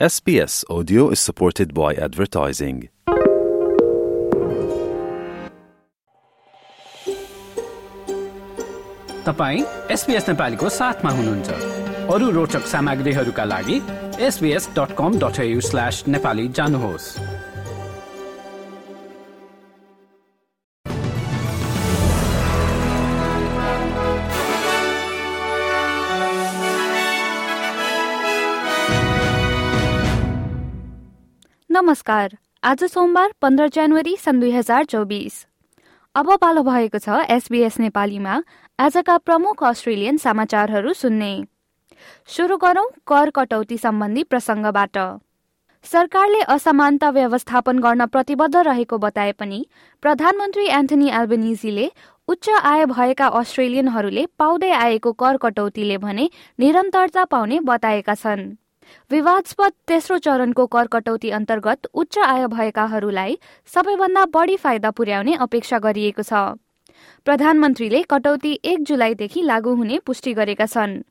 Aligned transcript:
SBS 0.00 0.64
Audio 0.68 1.10
is 1.10 1.20
supported 1.20 1.72
by 1.72 1.94
advertising. 1.94 2.88
तपाईँ 9.26 9.62
SBS 9.90 10.28
नेपालीको 10.28 10.68
साथमा 10.68 11.10
हुनुहुन्छ 11.10 12.10
अरू 12.10 12.30
रोचक 12.30 12.66
सामग्रीहरूका 12.66 13.44
लागि 13.44 13.80
SBS 14.20 14.68
dot 14.78 14.96
com 14.98 15.18
dot 15.18 15.40
slash 15.60 16.04
Nepali 16.08 16.48
जानुहोस् 16.48 17.08
नमस्कार। 31.74 32.34
आज 32.62 32.82
सोमबार 32.84 33.32
पन्ध्र 33.42 33.66
जनवरी 33.68 34.14
सन् 34.16 34.40
दुई 34.40 34.50
हजार 34.50 34.84
चौबिस। 34.84 35.34
अब 36.14 36.30
पालो 36.38 36.62
भएको 36.62 36.98
छ 36.98 37.26
एसबीएस 37.28 37.78
नेपालीमा। 37.80 38.34
आजका 38.78 39.16
प्रमुख 39.18 39.64
अस्ट्रेलियन 39.64 40.16
समाचारहरू 40.16 40.92
सुन्ने। 40.92 41.32
सुरु 42.28 42.56
गरौं 42.56 42.86
कर 43.06 43.30
कटौती 43.30 43.78
सम्बन्धी 43.78 44.22
प्रसङ्गबाट। 44.24 44.98
सरकारले 45.84 46.40
असमानता 46.54 47.10
व्यवस्थापन 47.10 47.78
गर्न 47.80 48.06
प्रतिबद्ध 48.06 48.56
रहेको 48.56 48.98
बताए 49.00 49.32
पनि 49.34 49.64
प्रधानमन्त्री 50.02 50.66
एन्थनी 50.78 51.10
एल्बनिजीले 51.12 51.90
उच्च 52.28 52.50
आय 52.64 52.84
भएका 52.88 53.26
अस्ट्रेलियनहरूले 53.40 54.26
पाउँदै 54.38 54.70
आएको 54.78 55.12
कर 55.12 55.36
कटौतीले 55.42 55.98
भने 55.98 56.30
निरन्तरता 56.58 57.24
पाउने 57.26 57.60
बताएका 57.66 58.14
छन्। 58.16 58.52
विवादस्पद 59.10 59.72
तेस्रो 59.86 60.18
चरणको 60.18 60.66
कर 60.66 60.86
कटौती 60.86 61.30
अन्तर्गत 61.30 61.86
उच्च 61.94 62.18
आय 62.18 62.46
भएकाहरूलाई 62.46 63.38
सबैभन्दा 63.70 64.24
बढी 64.34 64.56
फाइदा 64.56 64.90
पुर्याउने 64.90 65.34
अपेक्षा 65.40 65.78
गरिएको 65.78 66.22
छ। 66.22 66.58
प्रधानमन्त्रीले 67.26 68.02
कटौती 68.02 68.52
एक 68.64 68.82
जुलाईदेखि 68.82 69.42
लागू 69.42 69.74
हुने 69.74 69.98
पुष्टि 69.98 70.32
गरेका 70.32 70.66
छन्। 70.66 71.02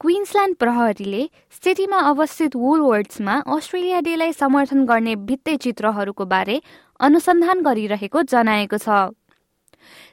क्विन्सल्याण्ड 0.00 0.56
प्रहरीले 0.56 1.22
सिटीमा 1.64 1.98
अवस्थित 2.08 2.56
वुलवर्ड्समा 2.56 3.34
अस्ट्रेलिया 3.46 4.00
डेलाई 4.00 4.32
समर्थन 4.32 4.84
गर्ने 4.86 5.14
भित्ते 5.16 5.56
चित्रहरूको 5.56 6.24
बारे 6.24 6.60
अनुसन्धान 7.00 7.62
गरिरहेको 7.62 8.22
जनाएको 8.22 8.78
छ। 8.78 8.88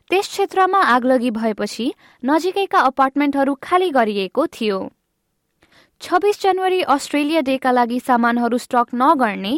त्यस 0.09 0.27
क्षेत्रमा 0.27 0.79
आगलगी 0.87 1.31
भएपछि 1.31 1.93
नजिकैका 2.23 2.79
अपार्टमेन्टहरू 2.79 3.53
खाली 3.63 3.89
गरिएको 3.91 4.47
थियो। 4.47 4.79
छब्बिस 6.03 6.41
जनवरी 6.41 6.81
अस्ट्रेलिया 6.93 7.41
डेका 7.47 7.71
लागि 7.71 7.99
सामानहरू 7.99 8.57
स्टक 8.57 8.87
नगर्ने 8.93 9.51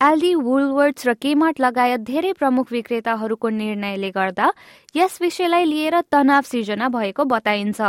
एल्डी 0.00 0.34
वुलवर्ड्स 0.36 1.06
र 1.06 1.14
केमार्ट 1.14 1.60
लगायत 1.60 2.00
धेरै 2.08 2.32
प्रमुख 2.40 2.72
विक्रेताहरूको 2.72 3.48
निर्णयले 3.58 4.10
गर्दा 4.10 4.48
यस 4.96 5.20
विषयलाई 5.22 5.64
लिएर 5.64 6.00
तनाव 6.10 6.42
सिर्जना 6.50 6.88
भएको 6.90 7.24
बताइन्छ। 7.24 7.80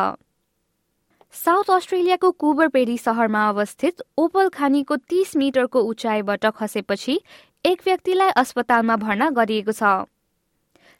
साउथ 1.34 1.74
अस्ट्रेलियाको 1.74 2.32
कुबरपेरी 2.38 2.98
सहरमा 3.00 3.48
अवस्थित 3.50 4.06
ओपल 4.18 4.50
खानीको 4.54 4.96
तीस 5.10 5.36
मिटरको 5.36 5.82
उचाइबाट 5.90 6.46
खसेपछि 6.54 7.20
एक 7.66 7.82
व्यक्तिलाई 7.86 8.38
अस्पतालमा 8.38 8.96
भर्ना 9.02 9.30
गरिएको 9.34 9.74
छ। 9.74 10.06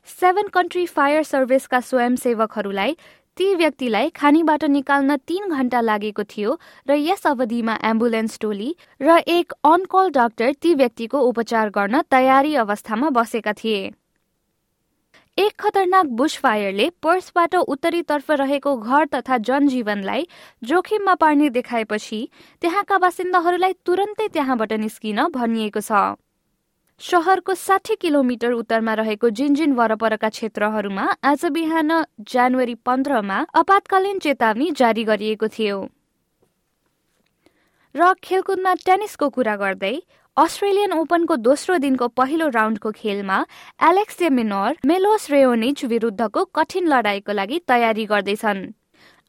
सेभेन 0.08 0.48
कन्ट्री 0.54 0.86
फायर 0.90 1.24
सर्भिसका 1.24 1.80
स्वयंसेवकहरूलाई 1.80 2.98
ती 3.38 3.54
व्यक्तिलाई 3.56 4.10
खानीबाट 4.16 4.64
निकाल्न 4.70 5.16
तीन 5.28 5.50
घण्टा 5.50 5.80
लागेको 5.82 6.24
थियो 6.24 6.58
र 6.88 6.96
यस 6.98 7.26
अवधिमा 7.28 7.78
एम्बुलेन्स 7.84 8.38
टोली 8.42 8.70
र 9.02 9.18
एक 9.28 9.54
अन 9.66 9.86
कल 9.90 10.10
डाक्टर 10.12 10.54
ती 10.62 10.74
व्यक्तिको 10.76 11.20
उपचार 11.30 11.70
गर्न 11.70 12.02
तयारी 12.12 12.56
अवस्थामा 12.64 13.10
बसेका 13.10 13.54
थिए। 13.54 13.92
एक 15.38 15.54
खतरनाक 15.60 16.06
बुश 16.14 16.38
फायरले 16.38 16.90
पर्सबाट 17.02 17.56
उत्तरीतर्फ 17.56 18.32
रहेको 18.32 18.76
घर 18.78 19.06
तथा 19.14 19.38
जनजीवनलाई 19.48 20.28
जोखिममा 20.64 21.16
पार्ने 21.16 21.50
देखाएपछि 21.50 22.20
त्यहाँका 22.62 22.98
बासिन्दाहरूलाई 22.98 23.74
तुरन्तै 23.86 24.28
त्यहाँबाट 24.28 24.74
निस्किन 24.84 25.26
भनिएको 25.34 25.82
छ। 25.82 25.92
शहरको 27.04 27.54
साठी 27.54 27.96
किलोमिटर 28.02 28.52
उत्तरमा 28.54 28.94
रहेको 28.96 29.30
जिन्जिन 29.38 29.72
वरपरका 29.76 30.28
क्षेत्रहरूमा 30.30 31.08
आज 31.24 31.42
बिहान 31.54 31.92
जनवरी 32.32 32.76
पन्ध्रमा 32.86 33.40
आपतकालीन 33.62 34.20
चेतावनी 34.20 34.70
जारी 34.72 35.04
गरिएको 35.04 35.48
थियो। 35.56 35.80
र 37.96 38.14
खेलकुदमा 38.24 38.74
टेनिसको 38.86 39.30
कुरा 39.30 39.56
गर्दै 39.56 39.92
अस्ट्रेलियन 40.38 40.94
ओपनको 40.94 41.36
दोस्रो 41.48 41.78
दिनको 41.86 42.08
पहिलो 42.22 42.48
राउन्डको 42.56 42.92
खेलमा 42.94 43.40
एलेक्स 43.90 44.22
मिनोर 44.38 44.80
मेलोस 44.88 45.30
रेओनिज 45.32 45.86
विरुद्धको 45.92 46.46
कठिन 46.56 46.88
लडाईँको 46.88 47.32
लागि 47.34 47.60
तयारी 47.68 48.06
गर्दैछन्। 48.06 48.64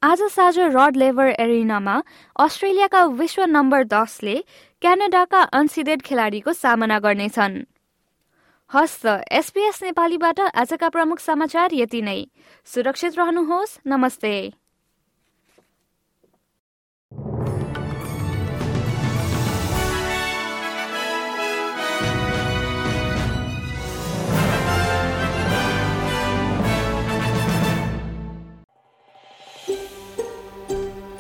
आज 0.05 0.23
साँझ 0.23 0.59
रड 0.59 0.97
लेभर 0.97 1.27
एरिनामा 1.27 2.03
अस्ट्रेलियाका 2.37 3.05
विश्व 3.05 3.45
नम्बर 3.45 3.85
दसले 3.85 4.35
क्यानाडाका 4.81 5.41
अनसिडेड 5.41 6.03
खेलाडीको 6.03 6.53
सामना 6.53 6.99
गर्नेछन्। 6.99 7.57
हस्त 8.75 9.07
एसपीएस 9.33 9.83
नेपालीबाट 9.83 10.41
आजका 10.41 10.89
प्रमुख 10.89 11.19
समाचार 11.19 11.71
यति 11.73 12.03
नै। 12.03 12.27
सुरक्षित 12.65 13.19
रहनुहोस्। 13.19 13.79
नमस्ते। 13.87 14.53